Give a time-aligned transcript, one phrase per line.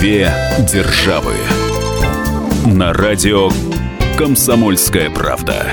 [0.00, 1.34] Две державы.
[2.64, 3.50] На радио
[4.16, 5.66] Комсомольская правда.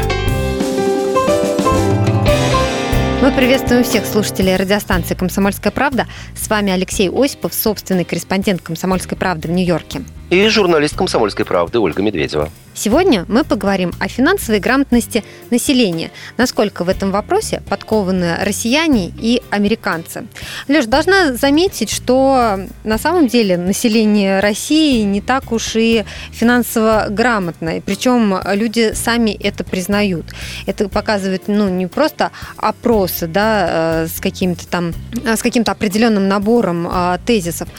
[3.21, 6.08] Мы приветствуем всех слушателей радиостанции «Комсомольская правда».
[6.36, 10.02] С вами Алексей Осипов, собственный корреспондент «Комсомольской правды» в Нью-Йорке.
[10.30, 12.50] И журналист «Комсомольской правды» Ольга Медведева.
[12.78, 16.12] Сегодня мы поговорим о финансовой грамотности населения.
[16.38, 20.27] Насколько в этом вопросе подкованы россияне и американцы.
[20.68, 27.81] Леш, должна заметить, что на самом деле население России не так уж и финансово грамотное.
[27.81, 30.28] Причем люди сами это признают.
[30.67, 34.94] Это показывает ну, не просто опросы да, э, с каким-то там
[35.25, 37.70] э, с каким-то определенным набором а, тезисов,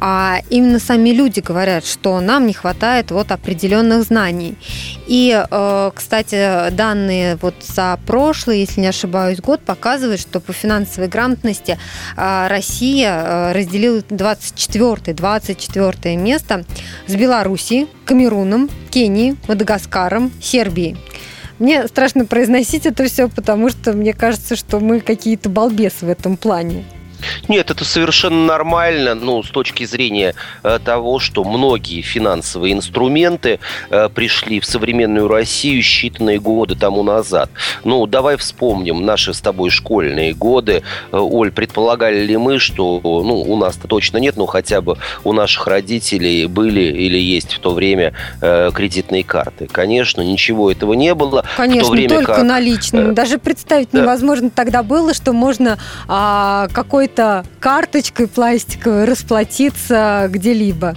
[0.00, 4.56] а именно сами люди говорят, что нам не хватает вот определенных знаний компаний.
[5.06, 11.08] И, э, кстати, данные вот за прошлый, если не ошибаюсь, год показывают, что по финансовой
[11.08, 11.78] грамотности
[12.16, 16.64] э, Россия э, разделила 24-24 место
[17.06, 20.96] с Белоруссией, Камеруном, Кенией, Мадагаскаром, Сербией.
[21.58, 26.36] Мне страшно произносить это все, потому что мне кажется, что мы какие-то балбесы в этом
[26.36, 26.84] плане.
[27.48, 34.08] Нет, это совершенно нормально, ну, с точки зрения э, того, что многие финансовые инструменты э,
[34.08, 37.50] пришли в современную Россию считанные годы тому назад.
[37.84, 40.82] Ну, давай вспомним наши с тобой школьные годы.
[41.12, 45.32] Э, Оль, предполагали ли мы, что, ну, у нас-то точно нет, но хотя бы у
[45.32, 49.68] наших родителей были или есть в то время кредитные карты?
[49.70, 51.44] Конечно, ничего этого не было.
[51.56, 52.44] Конечно, в то время только как...
[52.44, 53.12] наличными.
[53.12, 55.78] Даже представить невозможно тогда было, что можно
[56.08, 60.94] а, какой-то карточкой пластиковой расплатиться где-либо.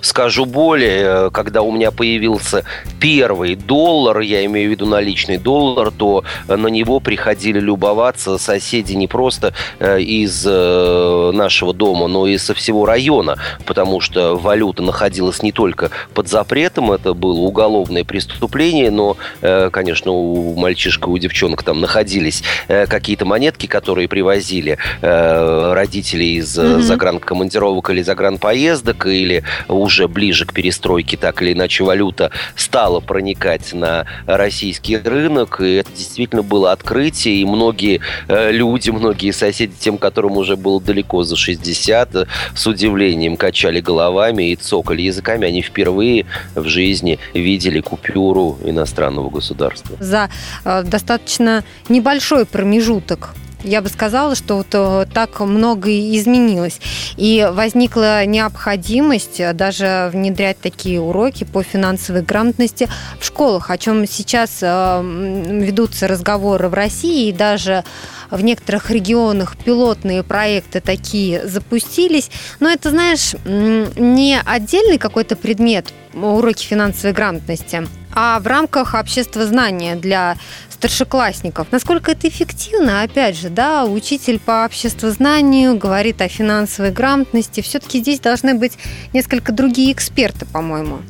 [0.00, 2.64] Скажу более, э, когда у меня появился
[3.00, 9.06] первый доллар, я имею в виду наличный доллар, то на него приходили любоваться соседи не
[9.06, 13.36] просто э, из э, нашего дома, но и со всего района,
[13.66, 20.54] потому что валюта находилась не только под запретом, это было уголовное преступление, но, конечно, у
[20.56, 26.80] мальчишка, у девчонок там находились какие-то монетки, которые привозили родители из mm-hmm.
[26.80, 34.06] загранкомандировок или загранпоездок, или уже ближе к перестройке так или иначе валюта стала проникать на
[34.26, 40.36] российский рынок, и это действительно было открытие, и многие э, люди, многие соседи, тем, которым
[40.36, 45.46] уже было далеко за 60, с удивлением качали головами и цокали языками.
[45.46, 49.96] Они впервые в жизни видели купюру иностранного государства.
[50.00, 50.30] За
[50.64, 56.80] э, достаточно небольшой промежуток я бы сказала, что вот э, так многое изменилось.
[57.16, 62.88] И возникла необходимость э, даже внедрять такие уроки по финансовой грамотности
[63.18, 67.84] в школах, о чем сейчас э, ведутся разговоры в России и даже
[68.30, 72.30] в некоторых регионах пилотные проекты такие запустились.
[72.60, 79.96] Но это, знаешь, не отдельный какой-то предмет уроки финансовой грамотности, а в рамках общества знания
[79.96, 80.36] для
[80.70, 81.68] старшеклассников.
[81.70, 83.02] Насколько это эффективно?
[83.02, 87.60] Опять же, да, учитель по обществознанию говорит о финансовой грамотности.
[87.60, 88.72] Все-таки здесь должны быть
[89.12, 91.00] несколько другие эксперты, по-моему.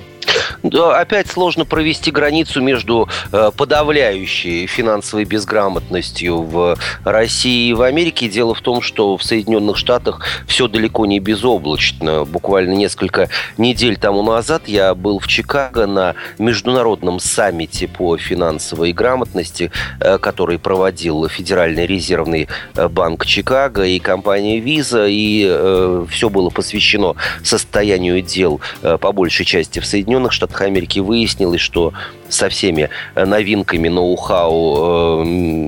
[0.62, 8.28] Опять сложно провести границу между э, подавляющей финансовой безграмотностью в России и в Америке.
[8.28, 12.24] Дело в том, что в Соединенных Штатах все далеко не безоблачно.
[12.24, 19.70] Буквально несколько недель тому назад я был в Чикаго на международном саммите по финансовой грамотности,
[20.00, 27.14] э, который проводил Федеральный резервный э, банк Чикаго и компания Visa, и все было посвящено
[27.42, 31.92] состоянию дел по большей части в Соединенных Штатах Штатах Америки выяснилось, что
[32.30, 35.24] со всеми э, новинками ноу-хау э,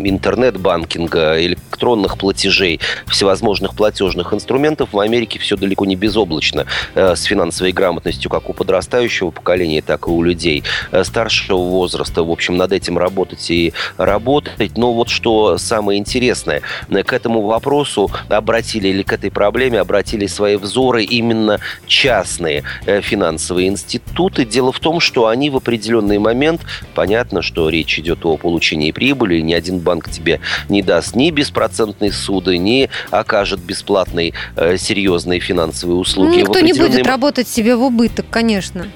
[0.08, 7.72] интернет-банкинга, электронных платежей, всевозможных платежных инструментов в Америке все далеко не безоблачно э, с финансовой
[7.72, 10.64] грамотностью как у подрастающего поколения, так и у людей
[11.02, 12.22] старшего возраста.
[12.22, 14.76] В общем, над этим работать и работать.
[14.76, 20.56] Но вот что самое интересное, к этому вопросу обратили или к этой проблеме обратили свои
[20.56, 22.62] взоры именно частные
[23.02, 24.44] финансовые институты.
[24.44, 26.62] Дело в том, что они в определенный момент момент.
[26.94, 29.40] Понятно, что речь идет о получении прибыли.
[29.40, 35.96] Ни один банк тебе не даст ни беспроцентной суды, ни окажет бесплатные э, серьезные финансовые
[35.96, 36.36] услуги.
[36.38, 38.86] Никто не будет работать себе в убыток, конечно.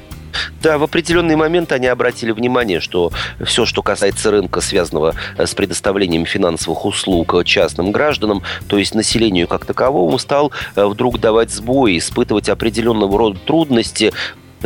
[0.62, 3.10] Да, в определенный момент они обратили внимание, что
[3.42, 9.64] все, что касается рынка, связанного с предоставлением финансовых услуг частным гражданам, то есть населению как
[9.64, 14.12] таковому, стал э, вдруг давать сбои, испытывать определенного рода трудности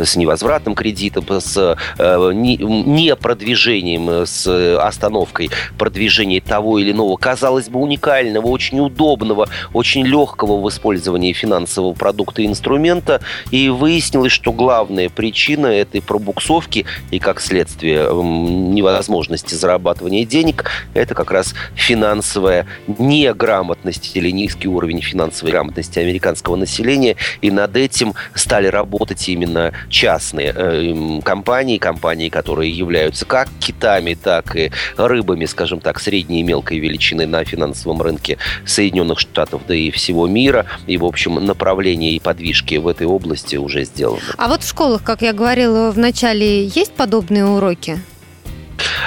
[0.03, 8.47] с невозвратным кредитом, с не продвижением, с остановкой продвижения того или иного, казалось бы, уникального,
[8.47, 13.21] очень удобного, очень легкого в использовании финансового продукта и инструмента.
[13.51, 21.31] И выяснилось, что главная причина этой пробуксовки и, как следствие, невозможности зарабатывания денег, это как
[21.31, 27.15] раз финансовая неграмотность или низкий уровень финансовой грамотности американского населения.
[27.41, 34.55] И над этим стали работать именно частные э, компании, компании, которые являются как китами, так
[34.55, 39.91] и рыбами, скажем так, средней и мелкой величины на финансовом рынке Соединенных Штатов, да и
[39.91, 40.65] всего мира.
[40.87, 44.21] И, в общем, направление и подвижки в этой области уже сделаны.
[44.37, 47.99] А вот в школах, как я говорила в начале, есть подобные уроки?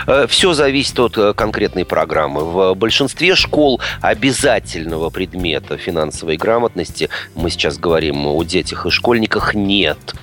[0.06, 2.44] Э, Все зависит от э, конкретной программы.
[2.44, 10.14] В большинстве школ обязательного предмета финансовой грамотности, мы сейчас говорим о детях и школьниках, нет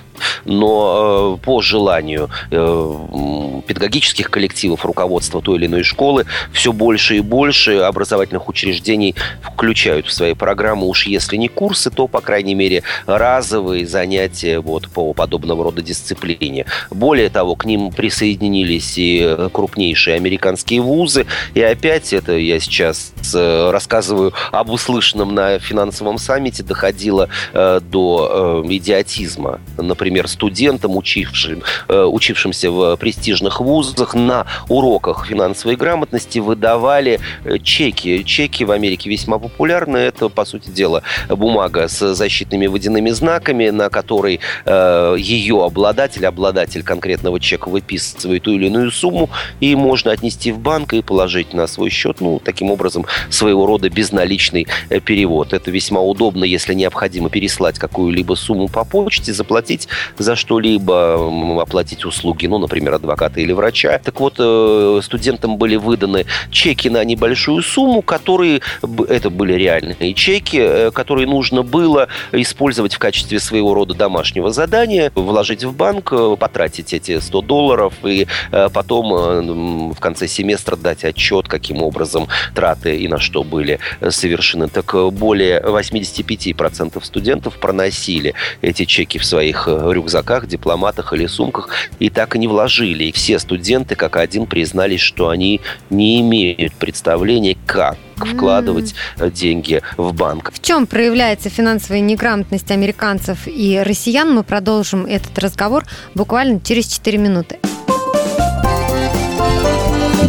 [0.44, 7.20] но э, по желанию э, педагогических коллективов, руководства той или иной школы, все больше и
[7.20, 12.82] больше образовательных учреждений включают в свои программы, уж если не курсы, то, по крайней мере,
[13.06, 16.66] разовые занятия вот, по подобного рода дисциплине.
[16.90, 23.70] Более того, к ним присоединились и крупнейшие американские вузы, и опять это я сейчас э,
[23.70, 29.60] рассказываю об услышанном на финансовом саммите, доходило до идиотизма.
[29.78, 37.58] Например, например, студентам, учившим, э, учившимся в престижных вузах, на уроках финансовой грамотности выдавали э,
[37.58, 38.22] чеки.
[38.24, 39.96] Чеки в Америке весьма популярны.
[39.96, 46.82] Это, по сути дела, бумага с защитными водяными знаками, на которой э, ее обладатель, обладатель
[46.82, 49.30] конкретного чека выписывает ту или иную сумму,
[49.60, 53.88] и можно отнести в банк и положить на свой счет, ну, таким образом, своего рода
[53.88, 54.66] безналичный
[55.06, 55.54] перевод.
[55.54, 59.88] Это весьма удобно, если необходимо переслать какую-либо сумму по почте, заплатить
[60.18, 63.98] за что-либо, оплатить услуги, ну, например, адвоката или врача.
[63.98, 68.60] Так вот, э, студентам были выданы чеки на небольшую сумму, которые,
[69.08, 75.12] это были реальные чеки, э, которые нужно было использовать в качестве своего рода домашнего задания,
[75.14, 78.26] вложить в банк, э, потратить эти 100 долларов и
[78.72, 83.78] потом в конце семестра дать отчет, каким образом траты и на что были
[84.10, 84.68] совершены.
[84.68, 92.36] Так более 85% студентов проносили эти чеки в своих рюкзаках, дипломатах или сумках и так
[92.36, 93.04] и не вложили.
[93.04, 95.60] И все студенты как один признались, что они
[95.90, 99.30] не имеют представления, как вкладывать mm.
[99.32, 100.52] деньги в банк.
[100.52, 104.32] В чем проявляется финансовая неграмотность американцев и россиян?
[104.32, 105.84] Мы продолжим этот разговор
[106.14, 107.58] буквально через 4 минуты.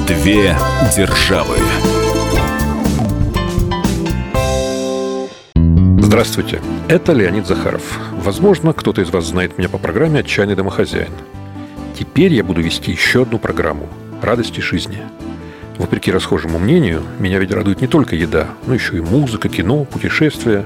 [0.07, 0.57] Две
[0.95, 1.57] державы.
[5.99, 8.12] Здравствуйте, это Леонид Захаров.
[8.23, 11.11] Возможно, кто-то из вас знает меня по программе «Отчаянный домохозяин».
[11.99, 13.89] Теперь я буду вести еще одну программу
[14.21, 14.99] «Радости жизни».
[15.77, 20.65] Вопреки расхожему мнению, меня ведь радует не только еда, но еще и музыка, кино, путешествия.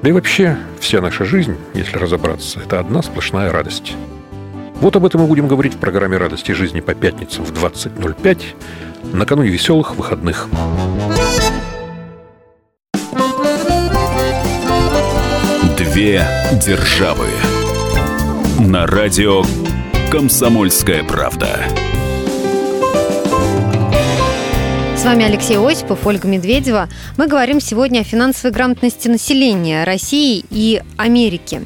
[0.00, 3.94] Да и вообще, вся наша жизнь, если разобраться, это одна сплошная радость.
[4.76, 8.42] Вот об этом мы будем говорить в программе «Радости жизни» по пятницам в 20.05
[9.12, 10.48] накануне веселых выходных.
[15.94, 16.26] Две
[16.60, 17.28] державы.
[18.58, 19.44] На радио
[20.10, 21.60] Комсомольская правда.
[24.96, 26.88] С вами Алексей Осипов, Ольга Медведева.
[27.16, 31.64] Мы говорим сегодня о финансовой грамотности населения России и Америки.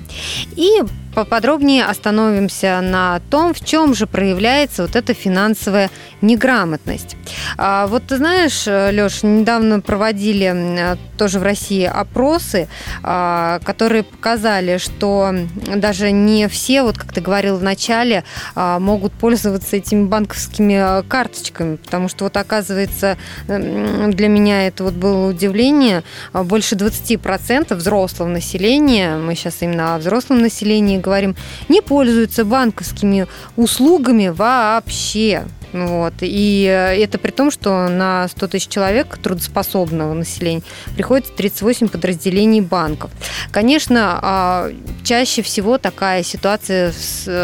[0.56, 0.82] И
[1.18, 7.16] поподробнее остановимся на том, в чем же проявляется вот эта финансовая неграмотность.
[7.56, 12.68] А, вот ты знаешь, Леш, недавно проводили тоже в России опросы,
[13.02, 15.34] а, которые показали, что
[15.74, 18.22] даже не все, вот как ты говорил в начале,
[18.54, 25.28] а, могут пользоваться этими банковскими карточками, потому что вот оказывается для меня это вот было
[25.28, 31.36] удивление, больше 20% взрослого населения, мы сейчас именно о взрослом населении говорим,
[31.68, 35.44] не пользуются банковскими услугами вообще.
[35.72, 36.14] Вот.
[36.20, 40.62] И это при том, что на 100 тысяч человек трудоспособного населения
[40.94, 43.10] приходится 38 подразделений банков.
[43.50, 44.72] Конечно, а,
[45.04, 46.92] чаще всего такая ситуация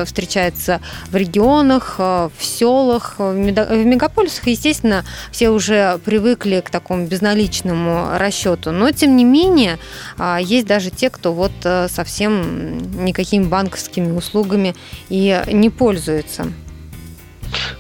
[0.04, 4.46] встречается в регионах, а, в селах, в мегаполисах.
[4.46, 8.72] Естественно, все уже привыкли к такому безналичному расчету.
[8.72, 9.78] Но, тем не менее,
[10.18, 11.52] а, есть даже те, кто вот
[11.88, 14.74] совсем никакими банковскими услугами
[15.08, 16.46] и не пользуется.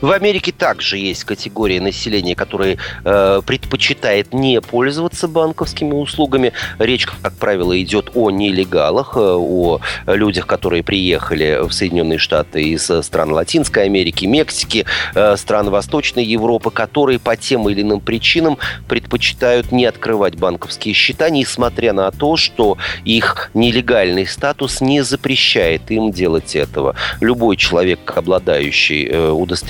[0.00, 6.52] В Америке также есть категория населения, которая э, предпочитает не пользоваться банковскими услугами.
[6.78, 12.90] Речь, как правило, идет о нелегалах, э, о людях, которые приехали в Соединенные Штаты из
[13.02, 19.72] стран Латинской Америки, Мексики, э, стран Восточной Европы, которые по тем или иным причинам предпочитают
[19.72, 26.56] не открывать банковские счета, несмотря на то, что их нелегальный статус не запрещает им делать
[26.56, 26.94] этого.
[27.20, 29.63] Любой человек, обладающий э, удостоверением,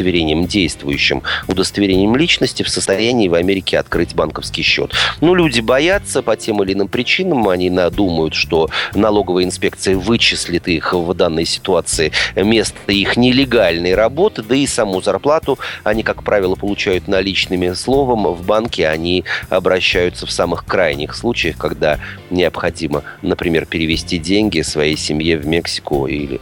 [0.47, 4.93] действующим удостоверением личности, в состоянии в Америке открыть банковский счет.
[5.21, 10.93] Ну, люди боятся по тем или иным причинам, они думают, что налоговая инспекция вычислит их
[10.93, 17.09] в данной ситуации место их нелегальной работы, да и саму зарплату они, как правило, получают
[17.09, 18.27] наличными словом.
[18.35, 21.99] В банке они обращаются в самых крайних случаях, когда
[22.31, 26.41] необходимо, например, перевести деньги своей семье в Мексику или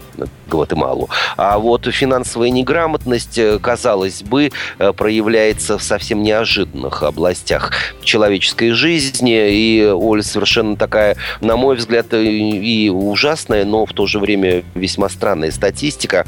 [0.53, 1.09] Гватемалу.
[1.37, 9.51] А вот финансовая неграмотность, э, казалось бы, э, проявляется в совсем неожиданных областях человеческой жизни.
[9.51, 14.63] И, Оля, совершенно такая, на мой взгляд, э, и ужасная, но в то же время
[14.75, 16.27] весьма странная статистика.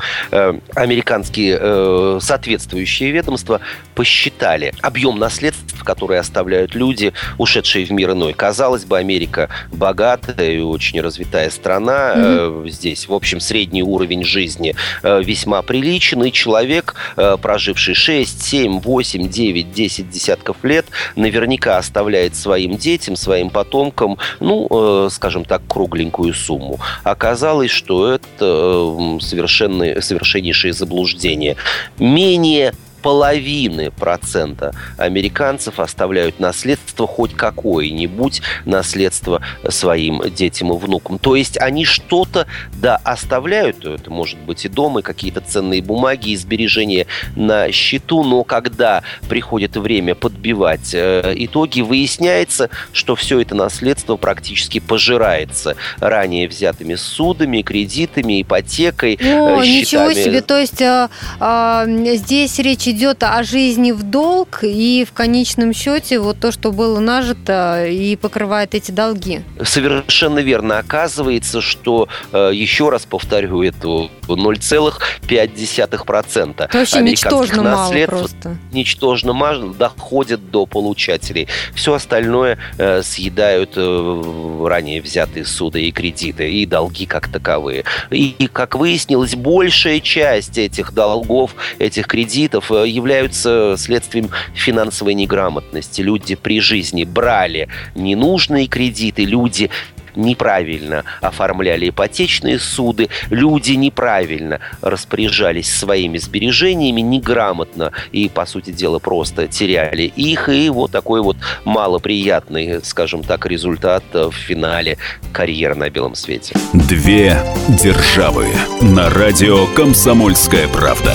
[0.74, 3.60] Американские соответствующие ведомства
[3.94, 8.32] посчитали объем наследств, которые оставляют люди, ушедшие в мир иной.
[8.32, 12.14] Казалось бы, Америка богатая и очень развитая страна.
[12.14, 12.70] Mm-hmm.
[12.70, 18.80] Здесь, в общем, средний уровень жизни э, весьма приличен, и человек, э, проживший 6, 7,
[18.80, 26.34] 8, 9, 10 десятков лет, наверняка оставляет своим детям, своим потомкам, ну, скажем так, кругленькую
[26.34, 26.78] сумму.
[27.02, 31.56] Оказалось, что это совершенно, совершеннейшее заблуждение.
[31.98, 32.74] Менее
[33.04, 41.18] половины процента американцев оставляют наследство хоть какое-нибудь наследство своим детям и внукам.
[41.18, 46.30] То есть они что-то, да, оставляют, это может быть и дома, и какие-то ценные бумаги,
[46.30, 47.06] и сбережения
[47.36, 54.80] на счету, но когда приходит время подбивать э, итоги, выясняется, что все это наследство практически
[54.80, 59.66] пожирается ранее взятыми судами, кредитами, ипотекой, О, счетами.
[59.66, 65.12] ничего себе, то есть э, э, здесь речь идет о жизни в долг, и в
[65.12, 69.42] конечном счете вот то, что было нажито, и покрывает эти долги.
[69.62, 70.78] Совершенно верно.
[70.78, 78.56] Оказывается, что, э, еще раз повторю, это 0,5% это вообще ничтожно мало просто.
[78.72, 81.48] Ничтожно мало доходит до получателей.
[81.74, 87.84] Все остальное э, съедают э, ранее взятые суды и кредиты, и долги как таковые.
[88.10, 96.00] И, как выяснилось, большая часть этих долгов, этих кредитов являются следствием финансовой неграмотности.
[96.00, 99.70] Люди при жизни брали ненужные кредиты, люди
[100.16, 109.48] неправильно оформляли ипотечные суды, люди неправильно распоряжались своими сбережениями, неграмотно и, по сути дела, просто
[109.48, 110.48] теряли их.
[110.48, 114.98] И вот такой вот малоприятный, скажем так, результат в финале
[115.32, 116.54] карьеры на белом свете.
[116.72, 117.36] Две
[117.68, 118.46] державы
[118.80, 121.14] на радио «Комсомольская правда».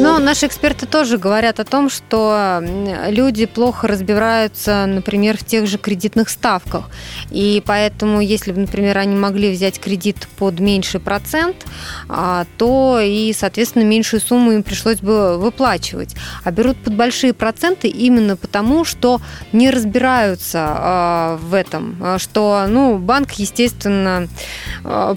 [0.00, 2.62] Но наши эксперты тоже говорят о том, что
[3.08, 6.88] люди плохо разбираются, например, в тех же кредитных ставках.
[7.30, 11.66] И поэтому, если бы, например, они могли взять кредит под меньший процент,
[12.08, 16.16] а, то и, соответственно, меньшую сумму им пришлось бы выплачивать.
[16.44, 19.20] А берут под большие проценты именно потому, что
[19.52, 24.28] не разбираются а, в этом, а, что ну, банк, естественно,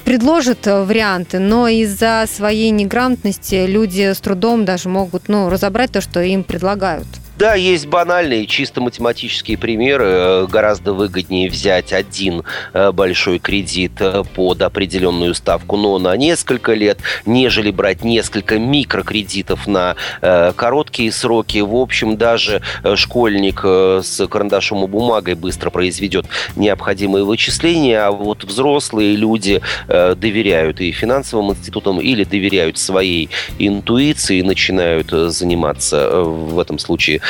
[0.03, 6.19] предложит варианты, но из-за своей неграмотности люди с трудом даже могут ну, разобрать то, что
[6.19, 7.05] им предлагают.
[7.35, 10.05] Да, есть банальные, чисто математические примеры.
[10.05, 16.73] Э, гораздо выгоднее взять один э, большой кредит э, под определенную ставку, но на несколько
[16.73, 21.59] лет, нежели брать несколько микрокредитов на короткие сроки.
[21.59, 22.61] В общем, даже
[22.95, 26.25] школьник с карандашом и бумагой быстро произведет
[26.55, 34.43] необходимые вычисления, а вот взрослые люди доверяют и финансовым институтам или доверяют своей интуиции и
[34.43, 37.21] начинают заниматься в этом случае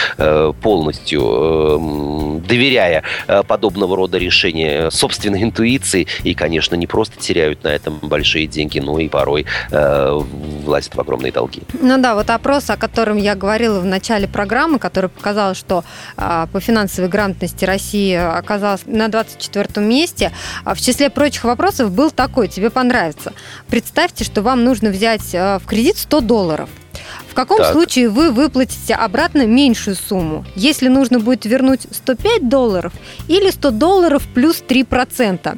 [0.61, 7.69] полностью эм, доверяя э, подобного рода решения собственной интуиции и, конечно, не просто теряют на
[7.69, 10.19] этом большие деньги, но и порой э,
[10.65, 11.61] влазят в огромные долги.
[11.81, 15.83] Ну да, вот опрос, о котором я говорила в начале программы, который показал, что
[16.17, 20.31] а, по финансовой грамотности России оказалась на 24 месте,
[20.63, 23.33] а в числе прочих вопросов был такой, тебе понравится.
[23.67, 26.69] Представьте, что вам нужно взять в кредит 100 долларов–
[27.29, 27.71] в каком так.
[27.71, 30.45] случае вы выплатите обратно меньшую сумму?
[30.55, 32.93] Если нужно будет вернуть 105 долларов
[33.27, 35.57] или 100 долларов плюс 3%.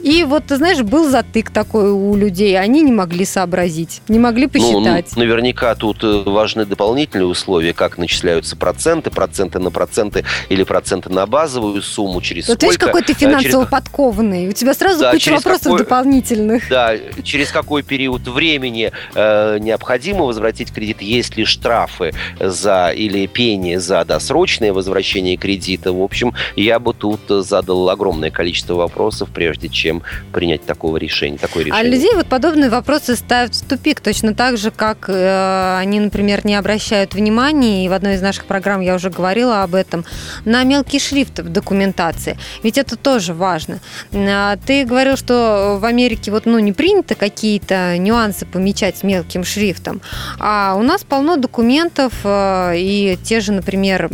[0.00, 4.46] И вот, ты знаешь, был затык такой у людей, они не могли сообразить, не могли
[4.46, 5.06] посчитать.
[5.16, 11.10] Ну, наверняка тут э, важны дополнительные условия, как начисляются проценты, проценты на проценты или проценты
[11.10, 12.66] на базовую сумму, через вот сколько...
[12.66, 13.68] видишь, какой ты э, финансово через...
[13.68, 15.78] подкованный, у тебя сразу да, куча вопросов какой...
[15.78, 16.68] дополнительных.
[16.68, 16.94] Да,
[17.24, 24.04] через какой период времени э, необходимо возвратить кредит, есть ли штрафы за или пени за
[24.04, 25.92] досрочное возвращение кредита.
[25.92, 31.64] В общем, я бы тут задал огромное количество вопросов, прежде чем принять такого решения, такое
[31.64, 31.80] решение.
[31.80, 36.44] А людей вот подобные вопросы ставят в тупик, точно так же, как э, они, например,
[36.44, 40.04] не обращают внимания, и в одной из наших программ я уже говорила об этом,
[40.44, 42.38] на мелкий шрифт в документации.
[42.62, 43.80] Ведь это тоже важно.
[44.12, 50.00] А ты говорил, что в Америке вот, ну, не принято какие-то нюансы помечать мелким шрифтом,
[50.38, 54.10] а у нас полно документов, э, и те же, например,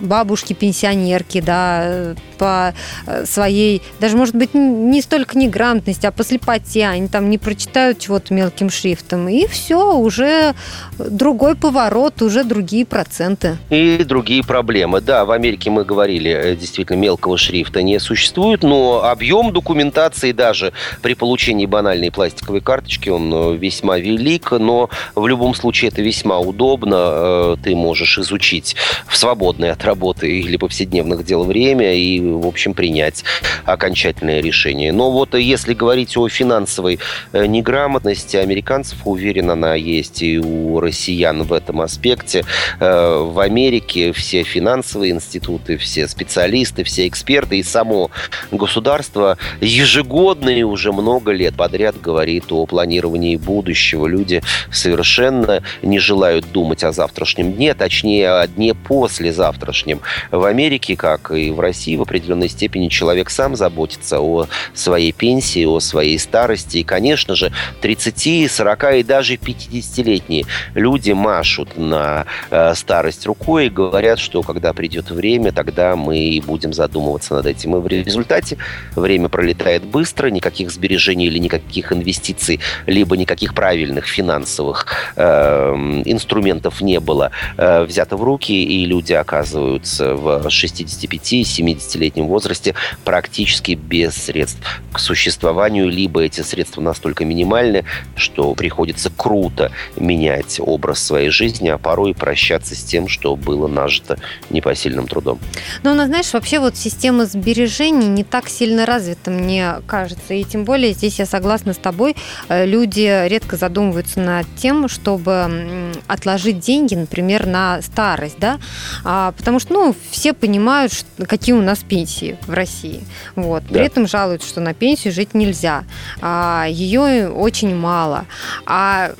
[0.00, 2.74] бабушки-пенсионерки, да, по
[3.06, 7.98] э, своей, даже, может быть, не столько неграмотности, а по слепоте, они там не прочитают
[7.98, 10.54] чего-то мелким шрифтом, и все, уже
[10.98, 13.56] другой поворот, уже другие проценты.
[13.70, 15.00] И другие проблемы.
[15.00, 20.72] Да, в Америке мы говорили, э, действительно, мелкого шрифта не существует, но объем документации даже
[21.02, 26.38] при получении банальной пластиковой карточки, он э, весьма велик, но в любом случае это весьма
[26.38, 27.56] удобно.
[27.62, 28.76] Ты можешь изучить
[29.06, 33.24] в свободное от работы или повседневных дел время и в общем, принять
[33.64, 34.92] окончательное решение.
[34.92, 36.98] Но вот если говорить о финансовой
[37.32, 42.44] э, неграмотности американцев, уверен, она есть и у россиян в этом аспекте.
[42.78, 48.10] Э, в Америке все финансовые институты, все специалисты, все эксперты и само
[48.50, 54.06] государство ежегодно и уже много лет подряд говорит о планировании будущего.
[54.06, 60.00] Люди совершенно не желают думать о завтрашнем дне, точнее, о дне после завтрашнем.
[60.30, 65.64] В Америке, как и в России, в определенной степени человек сам заботится о своей пенсии,
[65.64, 66.78] о своей старости.
[66.78, 73.70] И, конечно же, 30, 40 и даже 50-летние люди машут на э, старость рукой и
[73.70, 77.76] говорят, что когда придет время, тогда мы и будем задумываться над этим.
[77.76, 78.58] И в результате
[78.94, 87.00] время пролетает быстро, никаких сбережений или никаких инвестиций, либо никаких правильных финансовых э, инструментов не
[87.00, 94.58] было э, взято в руки, и люди оказываются в 65-70 летнем возрасте практически без средств
[94.92, 101.78] к существованию, либо эти средства настолько минимальны, что приходится круто менять образ своей жизни, а
[101.78, 104.18] порой прощаться с тем, что было нажито
[104.50, 105.38] непосильным трудом.
[105.82, 110.34] Но у нас, знаешь, вообще вот система сбережений не так сильно развита, мне кажется.
[110.34, 112.16] И тем более здесь я согласна с тобой.
[112.48, 115.65] Э, люди редко задумываются над тем, чтобы
[116.06, 118.58] отложить деньги, например, на старость, да,
[119.04, 120.92] а, потому что, ну, все понимают,
[121.26, 123.04] какие у нас пенсии в России.
[123.34, 123.64] Вот.
[123.64, 123.74] Да.
[123.74, 125.84] При этом жалуются, что на пенсию жить нельзя.
[126.20, 128.26] А, ее очень мало.
[128.66, 129.12] А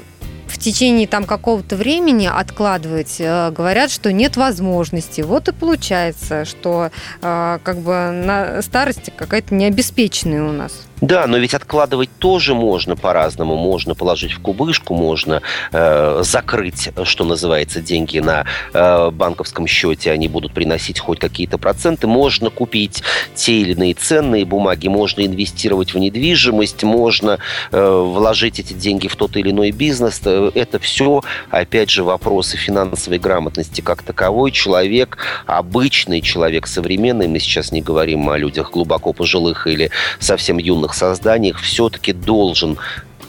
[0.47, 5.21] в течение там какого-то времени откладывать, э, говорят, что нет возможности.
[5.21, 10.87] Вот и получается, что э, как бы на старости какая-то необеспеченная у нас.
[11.01, 13.57] Да, но ведь откладывать тоже можно по-разному.
[13.57, 20.29] Можно положить в кубышку, можно э, закрыть, что называется, деньги на э, банковском счете, они
[20.29, 22.07] будут приносить хоть какие-то проценты.
[22.07, 23.03] Можно купить
[23.35, 27.39] те или иные ценные бумаги, можно инвестировать в недвижимость, можно
[27.73, 30.23] э, вложить эти деньги в тот или иной бизнес.
[30.25, 34.51] Э, это все, опять же, вопросы финансовой грамотности как таковой.
[34.51, 40.86] Человек, обычный человек, современный, мы сейчас не говорим о людях глубоко пожилых или совсем юных,
[40.87, 42.79] инновационных созданиях все-таки должен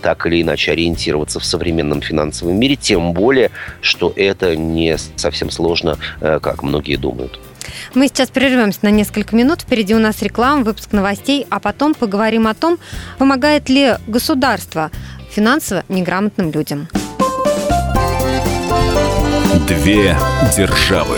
[0.02, 3.50] так или иначе ориентироваться в современном финансовом мире, тем более,
[3.82, 7.40] что это не совсем сложно, э, как многие думают.
[7.96, 9.62] Мы сейчас прервемся на несколько минут.
[9.62, 12.78] Впереди у нас реклама, выпуск новостей, а потом поговорим о том,
[13.18, 14.92] помогает ли государство
[15.32, 16.88] финансово неграмотным людям.
[19.68, 20.16] Две
[20.56, 21.18] державы.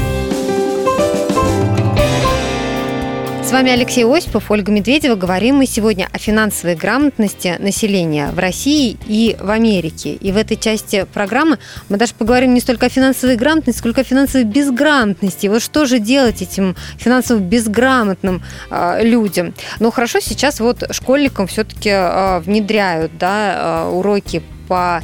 [3.51, 5.15] С вами Алексей Осипов, Ольга Медведева.
[5.15, 10.13] Говорим мы сегодня о финансовой грамотности населения в России и в Америке.
[10.13, 11.59] И в этой части программы
[11.89, 15.47] мы даже поговорим не столько о финансовой грамотности, сколько о финансовой безграмотности.
[15.47, 19.53] Вот что же делать этим финансово безграмотным э, людям?
[19.81, 25.03] Ну, хорошо, сейчас вот школьникам все-таки э, внедряют да, э, уроки по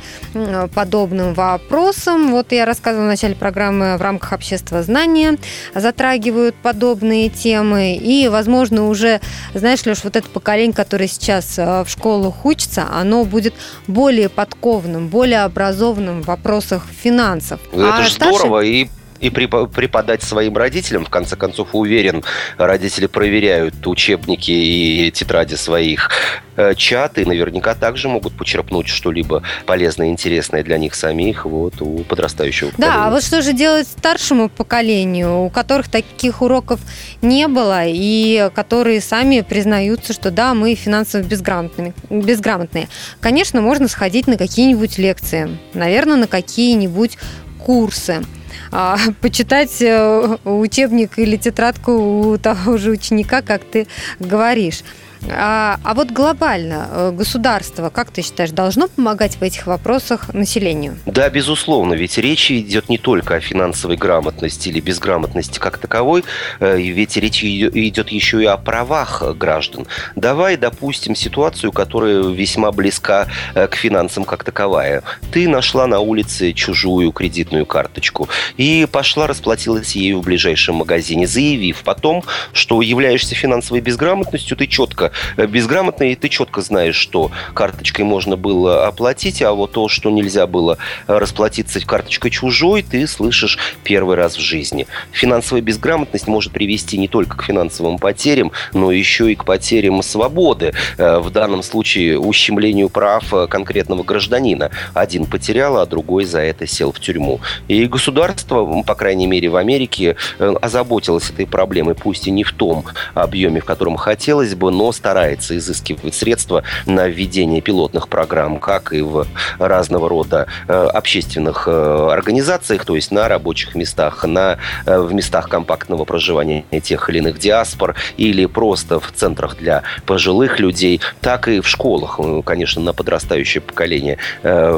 [0.74, 2.32] подобным вопросам.
[2.32, 5.38] Вот я рассказывала в начале программы в рамках общества знания
[5.76, 7.98] затрагивают подобные темы.
[7.98, 9.20] И, возможно, уже,
[9.54, 13.56] знаешь, Леш, вот это поколение, которое сейчас э, в школах учится, оно будет
[13.88, 17.60] более подкованным, более образованным в вопросах финансов.
[17.74, 18.38] Это а же старший...
[18.38, 18.88] здорово, и
[19.20, 21.06] и преподать своим родителям.
[21.06, 22.24] В конце концов, уверен,
[22.58, 26.10] родители проверяют учебники и тетради своих
[26.56, 32.00] э, чат, и наверняка также могут почерпнуть что-либо полезное, интересное для них самих вот, у
[32.04, 32.94] подрастающего поколения.
[32.94, 36.80] Да, а вот что же делать старшему поколению, у которых таких уроков
[37.22, 41.94] не было, и которые сами признаются, что да, мы финансово безграмотные.
[42.10, 42.88] безграмотные.
[43.20, 47.18] Конечно, можно сходить на какие-нибудь лекции, наверное, на какие-нибудь
[47.60, 48.24] курсы
[48.72, 53.88] а, почитать э, учебник или тетрадку у того же ученика, как ты
[54.20, 54.84] говоришь.
[55.30, 60.98] А, а вот глобально э, государство, как ты считаешь, должно помогать в этих вопросах населению?
[61.06, 66.24] Да, безусловно, ведь речь идет не только о финансовой грамотности или безграмотности как таковой,
[66.60, 69.88] э, ведь речь идет еще и о правах граждан.
[70.16, 75.04] Давай допустим ситуацию, которая весьма близка э, к финансам как таковая.
[75.32, 81.84] Ты нашла на улице чужую кредитную карточку и пошла расплатилась ею в ближайшем магазине, заявив
[81.84, 85.07] потом, что являешься финансовой безграмотностью, ты четко
[85.38, 90.10] Э, безграмотный, и ты четко знаешь, что карточкой можно было оплатить, а вот то, что
[90.10, 94.88] нельзя было расплатиться карточкой чужой, ты слышишь первый раз в жизни.
[95.12, 100.74] Финансовая безграмотность может привести не только к финансовым потерям, но еще и к потерям свободы.
[100.98, 104.72] Э, в данном случае ущемлению прав э, конкретного гражданина.
[104.94, 107.40] Один потерял, а другой за это сел в тюрьму.
[107.68, 112.86] И государство, по крайней мере в Америке, озаботилось этой проблемой, пусть и не в том
[113.14, 119.02] объеме, в котором хотелось бы, но старается изыскивать средства на введение пилотных программ, как и
[119.02, 119.28] в
[119.60, 125.50] разного рода э, общественных э, организациях, то есть на рабочих местах, на, э, в местах
[125.50, 131.62] компактного проживания тех или иных диаспор, или просто в центрах для пожилых людей, так и
[131.62, 134.18] в школах, конечно, на подрастающее поколение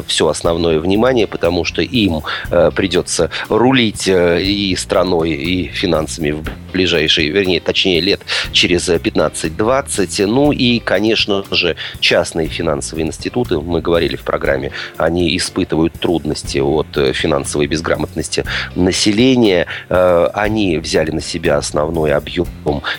[0.08, 7.60] все основное внимание, потому что им придется рулить и страной, и финансами в ближайшие, вернее,
[7.60, 10.26] точнее, лет через 15-20, работаете.
[10.26, 16.98] Ну и, конечно же, частные финансовые институты, мы говорили в программе, они испытывают трудности от
[16.98, 18.44] э, финансовой безграмотности
[18.76, 19.66] населения.
[19.90, 22.48] Э, они взяли на себя основной объем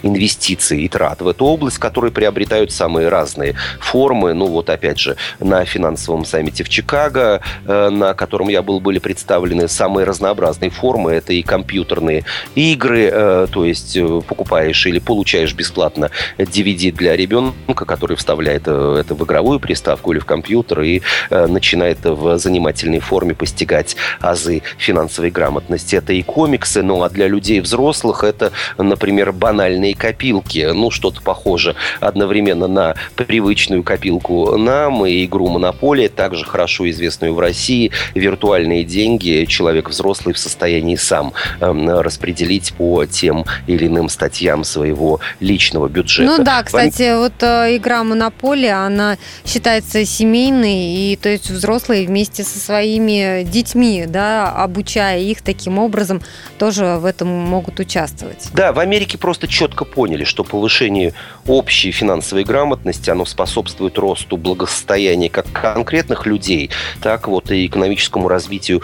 [0.03, 4.35] инвестиций и трат в эту область, которые приобретают самые разные формы.
[4.35, 8.99] Ну вот, опять же, на финансовом саммите в Чикаго, э, на котором я был, были
[8.99, 11.13] представлены самые разнообразные формы.
[11.13, 13.11] Это и компьютерные игры,
[13.51, 19.59] то есть покупаешь или получаешь бесплатно DVD для ребенка, который вставляет э, это в игровую
[19.59, 25.97] приставку или в компьютер и э, начинает в занимательной форме постигать азы финансовой грамотности.
[25.97, 30.69] Это и комиксы, ну а для людей взрослых это, например, банальные копилки.
[30.75, 37.41] Ну, что-то похоже одновременно на привычную копилку нам и игру «Монополия», также хорошо известную в
[37.41, 37.93] России.
[38.15, 45.21] Виртуальные деньги человек взрослый в состоянии сам эм, распределить по тем или иным статьям своего
[45.41, 46.37] личного бюджета.
[46.37, 52.07] Ну да, кстати, кстати, вот э, игра Монополия, она считается семейной, и то есть взрослые
[52.07, 56.21] вместе со своими детьми, да, обучая их таким образом,
[56.59, 58.49] тоже в этом могут участвовать.
[58.53, 61.15] Да, в Америке просто четко поняли, что повышение
[61.47, 66.71] общей финансовой грамотности, оно способствует росту благосостояния как конкретных людей,
[67.03, 68.83] так вот и экономическому развитию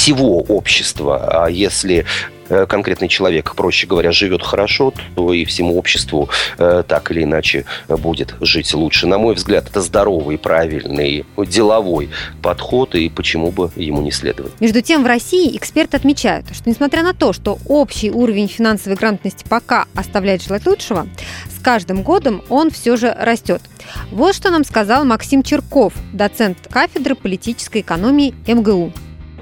[0.00, 1.44] всего общества.
[1.44, 2.06] А если
[2.50, 7.64] Э, конкретный человек, проще говоря, живет хорошо, то и всему обществу э, так или иначе
[7.88, 9.06] будет жить лучше.
[9.06, 12.10] На мой взгляд, это здоровый, правильный, деловой
[12.42, 14.52] подход, и почему бы ему не следовать.
[14.60, 19.44] Между тем, в России эксперты отмечают, что несмотря на то, что общий уровень финансовой грамотности
[19.48, 21.06] пока оставляет желать лучшего,
[21.56, 23.62] с каждым годом он все же растет.
[24.10, 28.92] Вот что нам сказал Максим Черков, доцент кафедры политической экономии МГУ.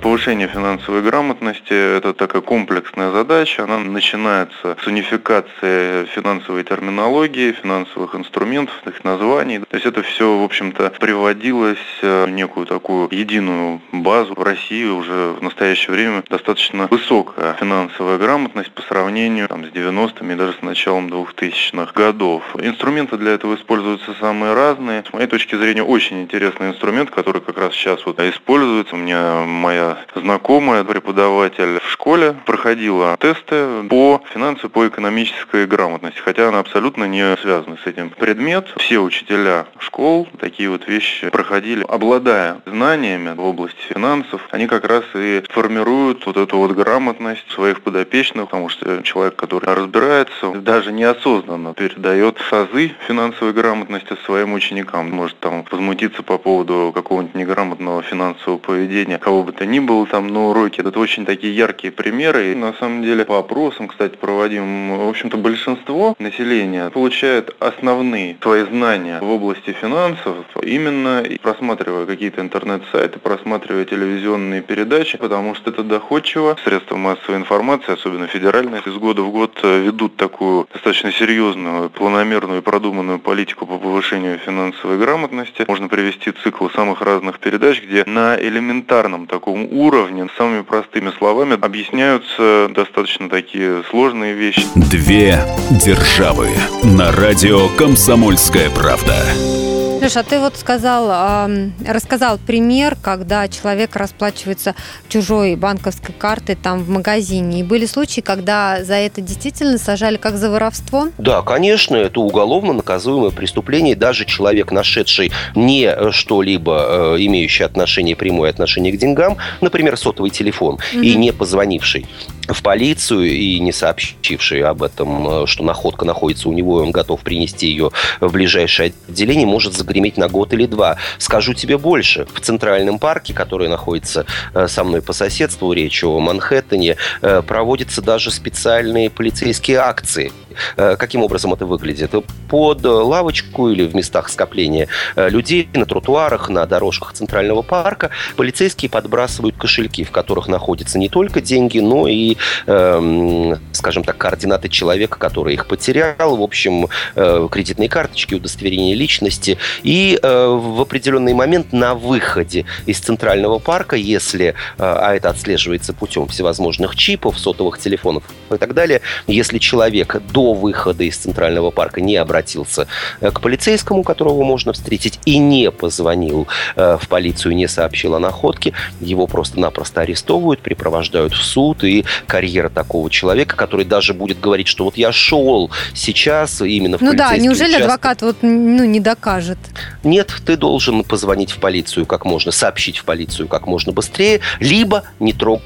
[0.00, 3.64] Повышение финансовой грамотности– это такая комплексная задача.
[3.64, 9.58] Она начинается с унификации финансовой терминологии, финансовых инструментов, их названий.
[9.58, 14.34] То есть это все, в общем-то, приводилось в некую такую единую базу.
[14.34, 20.34] В России уже в настоящее время достаточно высокая финансовая грамотность по сравнению там, с 90-ми
[20.34, 22.44] и даже с началом 2000-х годов.
[22.54, 25.02] Инструменты для этого используются самые разные.
[25.08, 28.94] С моей точки зрения, очень интересный инструмент, который как раз сейчас вот используется.
[28.94, 36.48] У меня моя знакомая, преподаватель в школе, проходила тесты по финансовой, по экономической грамотности, хотя
[36.48, 38.66] она абсолютно не связана с этим предмет.
[38.76, 45.04] Все учителя школ такие вот вещи проходили, обладая знаниями в области финансов, они как раз
[45.14, 51.74] и формируют вот эту вот грамотность своих подопечных, потому что человек, который разбирается, даже неосознанно
[51.74, 55.10] передает азы финансовой грамотности своим ученикам.
[55.10, 60.28] Может там возмутиться по поводу какого-нибудь неграмотного финансового поведения, кого бы то ни было там
[60.28, 60.82] на уроке.
[60.82, 62.52] Это очень такие яркие примеры.
[62.52, 68.64] И на самом деле по опросам, кстати, проводим, в общем-то, большинство населения получает основные свои
[68.64, 76.56] знания в области финансов именно просматривая какие-то интернет-сайты, просматривая телевизионные передачи, потому что это доходчиво.
[76.64, 82.58] Средства массовой информации, особенно федеральные, из года в год э, ведут такую достаточно серьезную, планомерную
[82.58, 85.64] и продуманную политику по повышению финансовой грамотности.
[85.66, 92.68] Можно привести цикл самых разных передач, где на элементарном таком уровне, самыми простыми словами объясняются
[92.70, 94.62] достаточно такие сложные вещи.
[94.74, 95.38] Две
[95.70, 96.48] державы
[96.82, 99.77] на радио «Комсомольская правда».
[100.08, 101.50] Леша, а ты вот сказал,
[101.86, 104.74] рассказал пример, когда человек расплачивается
[105.06, 107.60] чужой банковской картой там в магазине.
[107.60, 111.08] И были случаи, когда за это действительно сажали как за воровство?
[111.18, 113.94] Да, конечно, это уголовно наказуемое преступление.
[113.94, 120.30] Даже человек, нашедший не э, что-либо, э, имеющий отношение, прямое отношение к деньгам, например, сотовый
[120.30, 121.02] телефон, угу.
[121.02, 122.06] и не позвонивший
[122.48, 126.90] в полицию и не сообщивший об этом, э, что находка находится у него, и он
[126.90, 130.96] готов принести ее в ближайшее отделение, может загреметь на год или два.
[131.18, 132.26] Скажу тебе больше.
[132.32, 138.02] В Центральном парке, который находится э, со мной по соседству, речь о Манхэттене, э, проводятся
[138.02, 140.32] даже специальные полицейские акции
[140.76, 142.12] каким образом это выглядит?
[142.48, 149.56] Под лавочку или в местах скопления людей, на тротуарах, на дорожках Центрального парка полицейские подбрасывают
[149.56, 155.54] кошельки, в которых находятся не только деньги, но и, эм, скажем так, координаты человека, который
[155.54, 159.58] их потерял, в общем, э, кредитные карточки, удостоверение личности.
[159.82, 166.96] И в определенный момент на выходе из Центрального парка, если, а это отслеживается путем всевозможных
[166.96, 172.86] чипов, сотовых телефонов и так далее, если человек до выхода из Центрального парка не обратился
[173.20, 176.46] э, к полицейскому, которого можно встретить, и не позвонил
[176.76, 182.68] э, в полицию, не сообщил о находке, его просто-напросто арестовывают, припровождают в суд, и карьера
[182.68, 187.36] такого человека, который даже будет говорить, что вот я шел сейчас именно в Ну да,
[187.36, 187.84] неужели участок.
[187.84, 189.58] адвокат вот, ну, не докажет?
[190.04, 195.04] Нет, ты должен позвонить в полицию как можно, сообщить в полицию как можно быстрее, либо
[195.18, 195.64] не трогать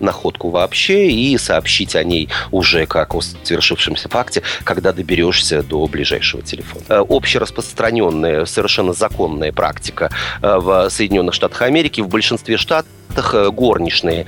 [0.00, 6.42] находку вообще и сообщить о ней уже как о совершившемся факте, когда доберешься до ближайшего
[6.42, 6.84] телефона.
[6.88, 10.10] Э, общераспространенная, совершенно законная практика
[10.42, 12.86] э, в Соединенных Штатах Америки в большинстве штатов
[13.32, 14.26] э, горничные,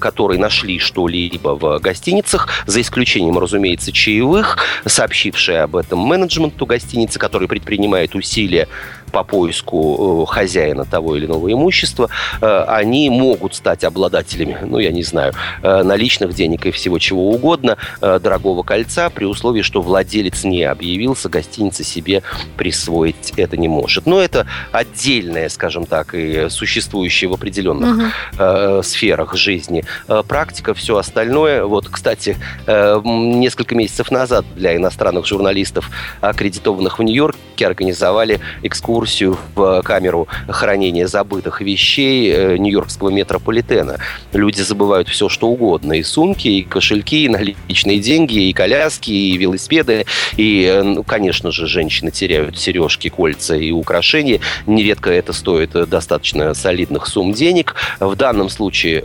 [0.00, 7.48] которые нашли что-либо в гостиницах, за исключением, разумеется, чаевых, сообщившие об этом менеджменту гостиницы, который
[7.48, 8.68] предпринимает усилия
[9.12, 12.08] по поиску э, хозяина того или иного имущества,
[12.40, 17.30] э, они могут стать обладателями, ну, я не знаю, э, наличных денег и всего чего
[17.30, 22.22] угодно, дорогого кольца, при условии, что владелец не объявился, гостиница себе
[22.56, 24.06] присвоить это не может.
[24.06, 28.82] Но это отдельная, скажем так, и существующая в определенных угу.
[28.82, 29.84] сферах жизни
[30.26, 31.64] практика, все остальное.
[31.64, 39.82] Вот, кстати, несколько месяцев назад для иностранных журналистов, аккредитованных в Нью-Йорке, организовали экскурсию экскурсию в
[39.82, 43.98] камеру хранения забытых вещей э, Нью-Йоркского метрополитена.
[44.32, 45.94] Люди забывают все, что угодно.
[45.94, 50.06] И сумки, и кошельки, и наличные деньги, и коляски, и велосипеды.
[50.36, 54.40] И, э, ну, конечно же, женщины теряют сережки, кольца и украшения.
[54.66, 57.74] Нередко это стоит э, достаточно солидных сумм денег.
[57.98, 59.02] В данном случае,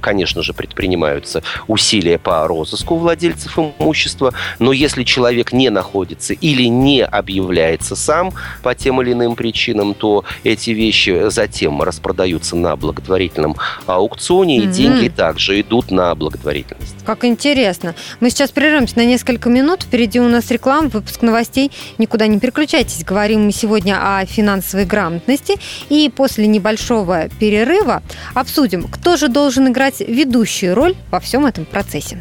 [0.00, 4.32] конечно же, предпринимаются усилия по розыску владельцев имущества.
[4.58, 8.32] Но если человек не находится или не объявляется сам
[8.62, 14.64] по тем или иным причинам, то эти вещи затем распродаются на благотворительном аукционе, mm-hmm.
[14.64, 16.96] и деньги также идут на благотворительность.
[17.06, 17.94] Как интересно.
[18.20, 19.84] Мы сейчас прервемся на несколько минут.
[19.84, 21.72] Впереди у нас реклама, выпуск новостей.
[21.96, 23.02] Никуда не переключайтесь.
[23.02, 25.54] Говорим мы сегодня о финансовой грамотности.
[25.88, 28.02] И после небольшого перерыва
[28.34, 32.20] Обсудим, кто же должен играть ведущую роль во всем этом процессе.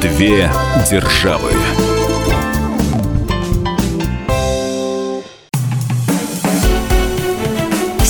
[0.00, 0.50] Две
[0.90, 1.50] державы.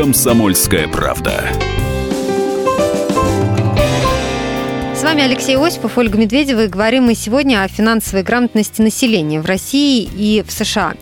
[0.00, 1.44] «Комсомольская правда».
[4.94, 9.44] С вами Алексей Осипов, Ольга Медведева, и говорим мы сегодня о финансовой грамотности населения в
[9.44, 10.94] России и в США.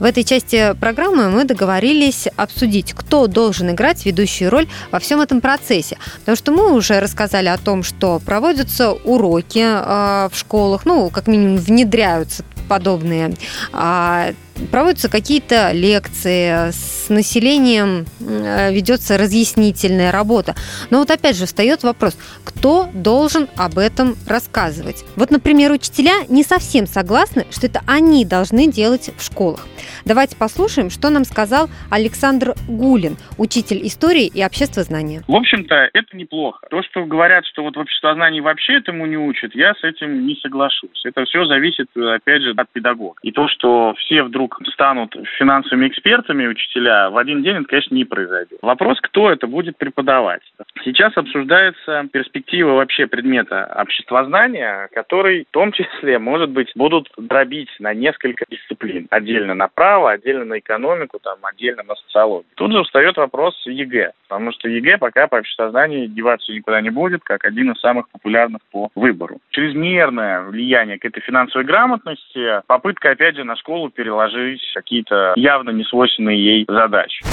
[0.00, 5.40] В этой части программы мы договорились обсудить, кто должен играть ведущую роль во всем этом
[5.40, 5.96] процессе.
[6.18, 11.28] Потому что мы уже рассказали о том, что проводятся уроки э, в школах, ну, как
[11.28, 13.34] минимум внедряются подобные
[13.72, 14.32] а,
[14.70, 20.54] проводятся какие-то лекции, с населением э, ведется разъяснительная работа.
[20.90, 25.04] Но вот опять же встает вопрос, кто должен об этом рассказывать?
[25.16, 29.66] Вот, например, учителя не совсем согласны, что это они должны делать в школах.
[30.04, 35.22] Давайте послушаем, что нам сказал Александр Гулин, учитель истории и обществознания.
[35.26, 36.66] В общем-то, это неплохо.
[36.70, 40.36] То, что говорят, что вот в обществознании вообще этому не учат, я с этим не
[40.36, 41.04] соглашусь.
[41.04, 43.16] Это все зависит, опять же, от педагога.
[43.22, 48.04] И то, что все вдруг станут финансовыми экспертами учителя, в один день это, конечно, не
[48.04, 48.58] произойдет.
[48.62, 50.42] Вопрос, кто это будет преподавать.
[50.84, 57.94] Сейчас обсуждается перспектива вообще предмета обществознания, который в том числе, может быть, будут дробить на
[57.94, 59.06] несколько дисциплин.
[59.10, 62.50] Отдельно на право, отдельно на экономику, там, отдельно на социологию.
[62.56, 67.22] Тут же встает вопрос ЕГЭ, потому что ЕГЭ пока по обществознанию деваться никуда не будет,
[67.22, 69.38] как один из самых популярных по выбору.
[69.50, 74.39] Чрезмерное влияние к этой финансовой грамотности, попытка, опять же, на школу переложить
[74.74, 77.24] какие-то явно несвойственные ей задачи.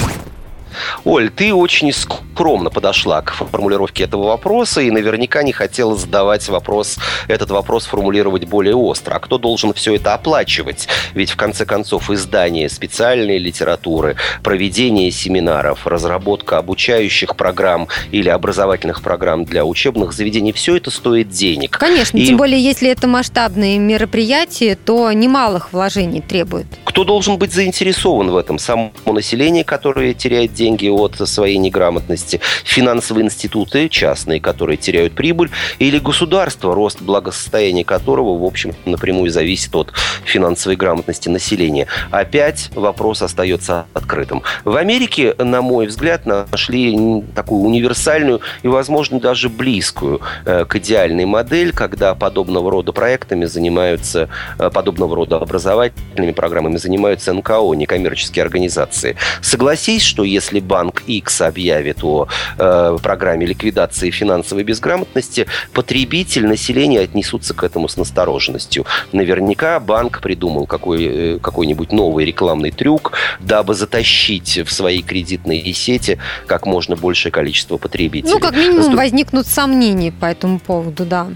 [1.04, 6.98] Оль, ты очень скромно подошла к формулировке этого вопроса и наверняка не хотела задавать вопрос,
[7.26, 9.14] этот вопрос формулировать более остро.
[9.14, 10.88] А кто должен все это оплачивать?
[11.14, 19.44] Ведь в конце концов издание специальной литературы, проведение семинаров, разработка обучающих программ или образовательных программ
[19.44, 21.76] для учебных заведений, все это стоит денег.
[21.78, 22.26] Конечно, и...
[22.26, 26.66] тем более если это масштабные мероприятия, то немалых вложений требует.
[26.84, 28.58] Кто должен быть заинтересован в этом?
[28.58, 35.98] Само население, которое теряет деньги от своей неграмотности, финансовые институты частные, которые теряют прибыль, или
[35.98, 39.92] государство, рост благосостояния которого, в общем, напрямую зависит от
[40.24, 41.86] финансовой грамотности населения.
[42.10, 44.42] Опять вопрос остается открытым.
[44.64, 51.24] В Америке, на мой взгляд, нашли такую универсальную и, возможно, даже близкую э, к идеальной
[51.24, 59.16] модель, когда подобного рода проектами занимаются, э, подобного рода образовательными программами занимаются НКО, некоммерческие организации.
[59.40, 62.26] Согласись, что если если банк X объявит о
[62.58, 68.86] э, программе ликвидации финансовой безграмотности, потребитель, население отнесутся к этому с настороженностью.
[69.12, 76.18] Наверняка банк придумал какой, э, какой-нибудь новый рекламный трюк, дабы затащить в свои кредитные сети
[76.46, 78.32] как можно большее количество потребителей.
[78.32, 81.28] Ну, как минимум, возникнут сомнения по этому поводу, да.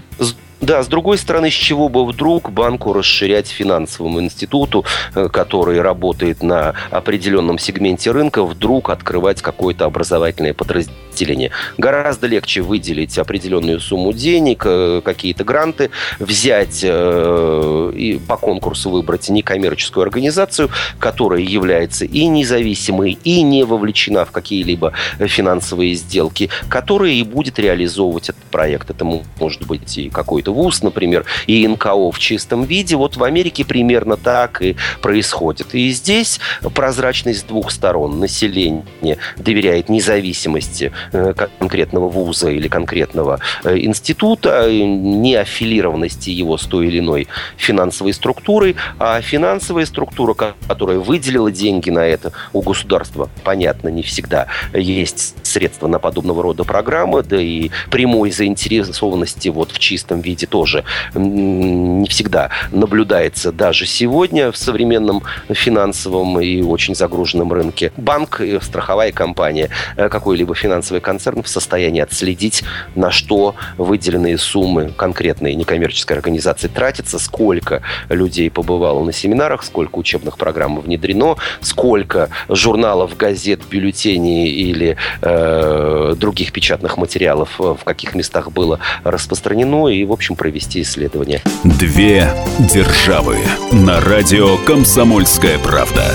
[0.63, 6.41] Да, с другой стороны, с чего бы вдруг банку расширять финансовому институту, э, который работает
[6.41, 11.51] на определенном сегменте рынка, вдруг открывать какое-то образовательное подразделение?
[11.77, 19.27] Гораздо легче выделить определенную сумму денег, э, какие-то гранты, взять э, и по конкурсу выбрать
[19.27, 27.23] некоммерческую организацию, которая является и независимой, и не вовлечена в какие-либо финансовые сделки, которая и
[27.23, 28.89] будет реализовывать этот проект.
[28.89, 32.95] Это может быть и какой-то ВУЗ, например, и НКО в чистом виде.
[32.95, 35.73] Вот в Америке примерно так и происходит.
[35.73, 36.39] И здесь
[36.73, 38.19] прозрачность с двух сторон.
[38.19, 46.87] Население доверяет независимости э, конкретного вуза или конкретного э, института, не аффилированности его с той
[46.87, 50.33] или иной финансовой структурой, а финансовая структура,
[50.67, 56.63] которая выделила деньги на это у государства, понятно, не всегда есть средства на подобного рода
[56.63, 60.83] программы, да и прямой заинтересованности вот в чистом виде кстати, тоже
[61.15, 67.91] не всегда наблюдается даже сегодня в современном финансовом и очень загруженном рынке.
[67.97, 72.63] Банк, страховая компания, какой-либо финансовый концерн в состоянии отследить,
[72.95, 80.37] на что выделенные суммы конкретной некоммерческой организации тратятся, сколько людей побывало на семинарах, сколько учебных
[80.37, 88.79] программ внедрено, сколько журналов, газет, бюллетеней или э, других печатных материалов в каких местах было
[89.03, 91.41] распространено и, в общем, провести исследование.
[91.63, 92.29] Две
[92.59, 93.37] державы
[93.71, 96.05] на радио «Комсомольская правда».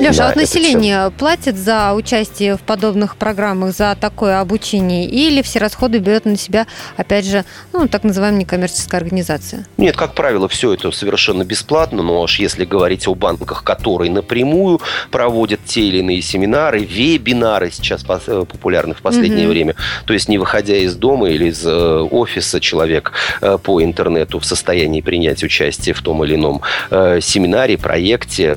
[0.00, 1.18] Леша, да, а вот население все...
[1.18, 6.66] платит за участие в подобных программах, за такое обучение, или все расходы берет на себя,
[6.96, 9.66] опять же, ну, так называемая некоммерческая организация?
[9.76, 14.80] Нет, как правило, все это совершенно бесплатно, но уж если говорить о банках, которые напрямую
[15.10, 19.52] проводят те или иные семинары, вебинары сейчас э, популярны в последнее угу.
[19.52, 19.74] время,
[20.06, 24.44] то есть не выходя из дома или из э, офиса человек э, по интернету в
[24.44, 28.56] состоянии принять участие в том или ином семинаре, проекте,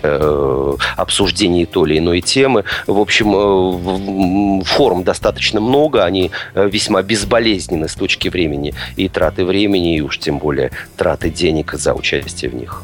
[0.98, 2.64] обсуждении обсуждении той или иной темы.
[2.88, 9.46] В общем, э, форм достаточно много, они э, весьма безболезненны с точки времени и траты
[9.46, 12.84] времени, и уж тем более траты денег за участие в них.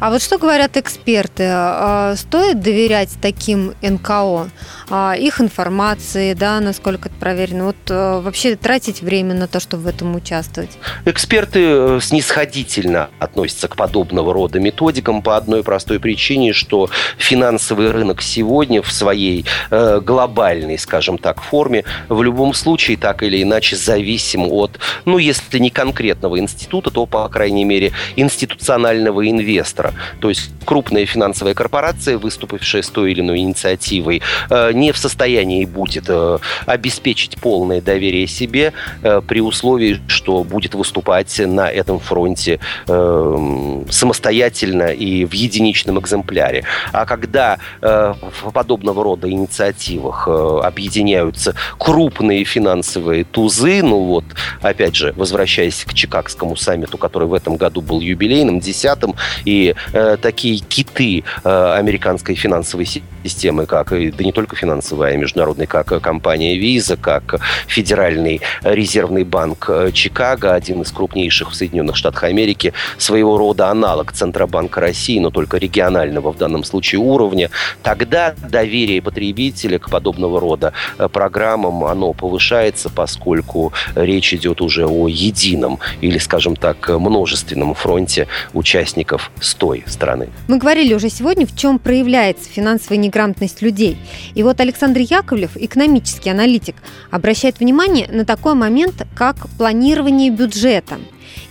[0.00, 1.44] А вот что говорят эксперты?
[1.50, 4.50] А, стоит доверять таким НКО,
[4.90, 7.66] а, их информации, да, насколько это проверено?
[7.66, 10.70] Вот а, вообще тратить время на то, чтобы в этом участвовать?
[11.04, 18.22] Эксперты э, снисходительно относятся к подобного рода методикам по одной простой причине, что финансовый рынок
[18.22, 24.46] сегодня в своей э, глобальной, скажем так, форме в любом случае так или иначе зависим
[24.50, 29.94] от, ну, если не конкретного института, то, по крайней мере, институционального инвестора инвестора.
[30.20, 35.64] То есть крупная финансовая корпорация, выступившая с той или иной инициативой, э, не в состоянии
[35.64, 38.72] будет э, обеспечить полное доверие себе
[39.02, 46.64] э, при условии, что будет выступать на этом фронте самостоятельно и в единичном экземпляре.
[46.92, 54.24] А когда в подобного рода инициативах объединяются крупные финансовые тузы, ну вот,
[54.60, 59.14] опять же, возвращаясь к Чикагскому саммиту, который в этом году был юбилейным, десятым,
[59.44, 59.57] и
[59.92, 62.86] э, такие киты э, американской финансовой
[63.24, 69.24] системы, как, и, да не только финансовая, а международная, как компания Visa, как Федеральный резервный
[69.24, 75.18] банк э, Чикаго, один из крупнейших в Соединенных Штатах Америки, своего рода аналог Центробанка России,
[75.18, 77.50] но только регионального в данном случае уровня,
[77.82, 85.08] тогда доверие потребителя к подобного рода э, программам, оно повышается, поскольку речь идет уже о
[85.08, 90.28] едином или, скажем так, множественном фронте участников той страны.
[90.48, 93.98] Мы говорили уже сегодня, в чем проявляется финансовая неграмотность людей.
[94.34, 96.76] И вот Александр Яковлев, экономический аналитик,
[97.10, 100.98] обращает внимание на такой момент, как планирование бюджета.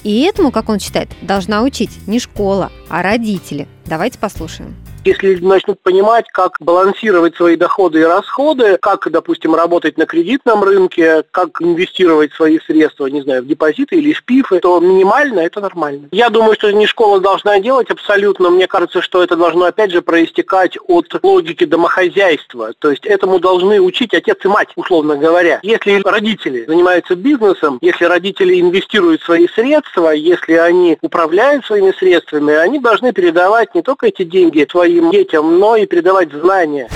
[0.04, 3.68] И этому, как он считает, должна учить не школа, а родители.
[3.86, 4.76] Давайте послушаем.
[5.08, 10.66] Если люди начнут понимать, как балансировать свои доходы и расходы, как, допустим, работать на кредитном
[10.66, 15.62] рынке, как инвестировать свои средства, не знаю, в депозиты или в пифы, то минимально это
[15.62, 16.10] нормально.
[16.12, 18.50] Я думаю, что не школа должна делать абсолютно.
[18.50, 22.74] Мне кажется, что это должно, опять же, проистекать от логики домохозяйства.
[22.78, 25.62] То есть этому должны учить отец и мать, условно говоря.
[25.64, 32.80] Если родители занимаются бизнесом, если родители инвестируют свои средства, если они управляют своими средствами, они
[32.80, 36.90] должны передавать не только эти деньги своим своим детям, но и передавать знания.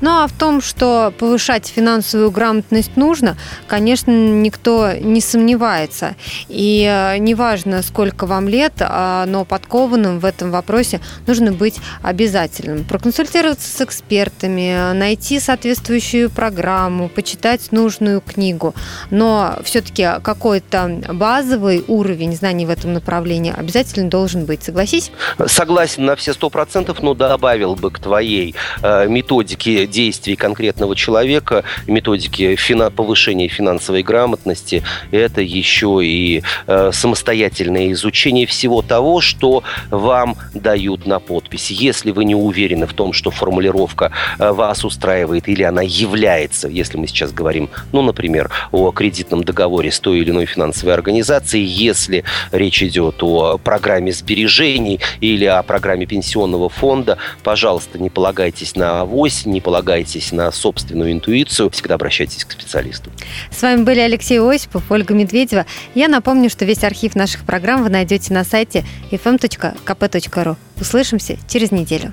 [0.00, 3.36] Ну а в том, что повышать финансовую грамотность нужно,
[3.66, 6.14] конечно, никто не сомневается.
[6.48, 12.84] И э, неважно, сколько вам лет, а, но подкованным в этом вопросе нужно быть обязательным.
[12.84, 18.74] Проконсультироваться с экспертами, найти соответствующую программу, почитать нужную книгу.
[19.10, 24.62] Но все-таки какой-то базовый уровень знаний в этом направлении обязательно должен быть.
[24.62, 25.10] Согласись?
[25.46, 31.64] Согласен на все сто процентов, но добавил бы к твоей э, методике действий конкретного человека,
[31.86, 40.36] методики фина- повышения финансовой грамотности, это еще и э, самостоятельное изучение всего того, что вам
[40.54, 41.70] дают на подпись.
[41.70, 46.98] Если вы не уверены в том, что формулировка э, вас устраивает или она является, если
[46.98, 52.24] мы сейчас говорим, ну, например, о кредитном договоре с той или иной финансовой организацией, если
[52.52, 59.46] речь идет о программе сбережений или о программе пенсионного фонда, пожалуйста, не полагайтесь на авось,
[59.46, 63.12] не полагайтесь полагайтесь на собственную интуицию, всегда обращайтесь к специалисту.
[63.50, 65.66] С вами были Алексей Осипов, Ольга Медведева.
[65.94, 70.56] Я напомню, что весь архив наших программ вы найдете на сайте fm.kp.ru.
[70.80, 72.10] Услышимся через неделю.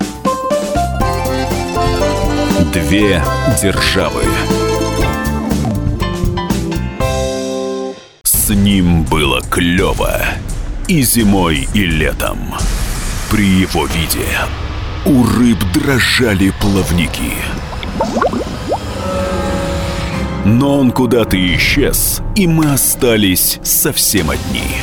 [2.72, 3.20] Две
[3.60, 4.22] державы.
[8.22, 10.20] С ним было клево.
[10.86, 12.38] И зимой, и летом.
[13.28, 14.24] При его виде
[15.06, 17.32] у рыб дрожали плавники.
[20.44, 24.76] Но он куда-то исчез, и мы остались совсем одни.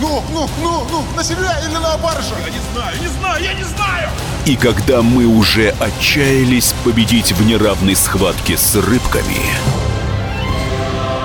[0.00, 2.34] Ну, ну, ну, ну, на себя или на баржу?
[2.44, 4.08] Я не знаю, не знаю, я не знаю!
[4.46, 9.40] И когда мы уже отчаялись победить в неравной схватке с рыбками,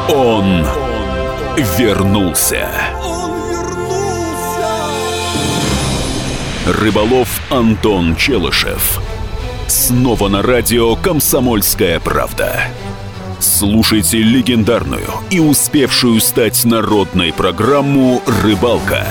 [0.09, 0.67] он
[1.77, 2.69] вернулся.
[6.65, 8.99] Рыболов Антон Челышев.
[9.67, 12.59] Снова на радио «Комсомольская правда».
[13.39, 19.05] Слушайте легендарную и успевшую стать народной программу «Рыбалка».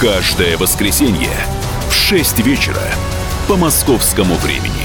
[0.00, 1.30] Каждое воскресенье
[1.88, 2.82] в 6 вечера
[3.46, 4.83] по московскому времени.